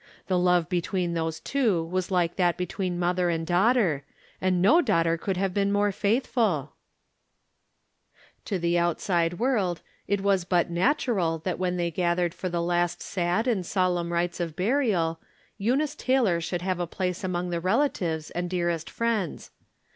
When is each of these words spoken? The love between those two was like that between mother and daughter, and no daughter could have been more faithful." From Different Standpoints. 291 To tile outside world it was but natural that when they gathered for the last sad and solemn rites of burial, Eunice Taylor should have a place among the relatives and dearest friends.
The 0.25 0.39
love 0.39 0.67
between 0.67 1.13
those 1.13 1.39
two 1.39 1.83
was 1.83 2.09
like 2.09 2.35
that 2.37 2.57
between 2.57 2.97
mother 2.97 3.29
and 3.29 3.45
daughter, 3.45 4.03
and 4.41 4.59
no 4.59 4.81
daughter 4.81 5.15
could 5.15 5.37
have 5.37 5.53
been 5.53 5.71
more 5.71 5.91
faithful." 5.91 6.71
From 8.43 8.43
Different 8.59 8.99
Standpoints. 8.99 9.03
291 9.07 9.35
To 9.35 9.45
tile 9.45 9.45
outside 9.45 9.55
world 9.55 9.81
it 10.07 10.21
was 10.21 10.43
but 10.43 10.71
natural 10.71 11.37
that 11.45 11.59
when 11.59 11.77
they 11.77 11.91
gathered 11.91 12.33
for 12.33 12.49
the 12.49 12.63
last 12.63 13.03
sad 13.03 13.45
and 13.47 13.63
solemn 13.63 14.11
rites 14.11 14.39
of 14.39 14.55
burial, 14.55 15.19
Eunice 15.59 15.93
Taylor 15.93 16.41
should 16.41 16.63
have 16.63 16.79
a 16.79 16.87
place 16.87 17.23
among 17.23 17.51
the 17.51 17.61
relatives 17.61 18.31
and 18.31 18.49
dearest 18.49 18.89
friends. 18.89 19.51